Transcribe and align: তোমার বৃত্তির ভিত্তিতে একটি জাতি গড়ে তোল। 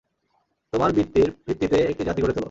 তোমার 0.73 0.89
বৃত্তির 0.91 1.29
ভিত্তিতে 1.47 1.77
একটি 1.81 2.03
জাতি 2.03 2.19
গড়ে 2.21 2.33
তোল। 2.33 2.39